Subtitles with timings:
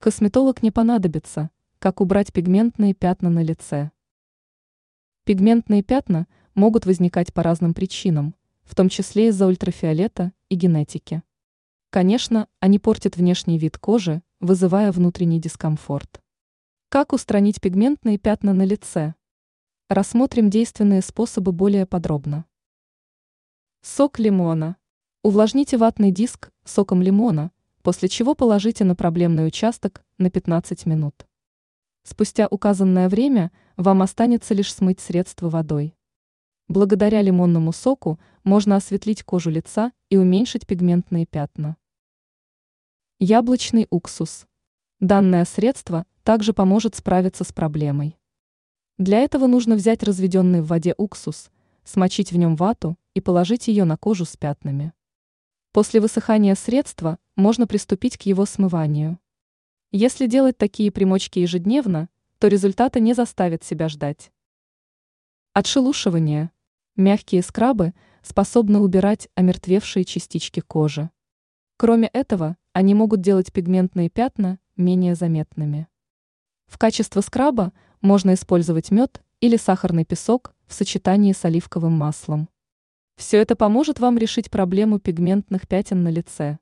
[0.00, 1.50] Косметолог не понадобится,
[1.80, 3.90] как убрать пигментные пятна на лице.
[5.24, 11.24] Пигментные пятна могут возникать по разным причинам, в том числе из-за ультрафиолета и генетики.
[11.90, 16.22] Конечно, они портят внешний вид кожи, вызывая внутренний дискомфорт.
[16.90, 19.16] Как устранить пигментные пятна на лице?
[19.88, 22.44] Рассмотрим действенные способы более подробно.
[23.82, 24.76] Сок лимона.
[25.24, 27.50] Увлажните ватный диск соком лимона,
[27.88, 31.26] после чего положите на проблемный участок на 15 минут.
[32.02, 35.96] Спустя указанное время вам останется лишь смыть средство водой.
[36.68, 41.78] Благодаря лимонному соку можно осветлить кожу лица и уменьшить пигментные пятна.
[43.20, 44.46] Яблочный уксус.
[45.00, 48.18] Данное средство также поможет справиться с проблемой.
[48.98, 51.50] Для этого нужно взять разведенный в воде уксус,
[51.84, 54.92] смочить в нем вату и положить ее на кожу с пятнами.
[55.72, 59.18] После высыхания средства можно приступить к его смыванию.
[59.92, 62.08] Если делать такие примочки ежедневно,
[62.40, 64.32] то результата не заставит себя ждать.
[65.52, 66.50] Отшелушивание.
[66.96, 71.10] Мягкие скрабы способны убирать омертвевшие частички кожи.
[71.76, 75.86] Кроме этого, они могут делать пигментные пятна менее заметными.
[76.66, 82.48] В качестве скраба можно использовать мед или сахарный песок в сочетании с оливковым маслом.
[83.14, 86.58] Все это поможет вам решить проблему пигментных пятен на лице.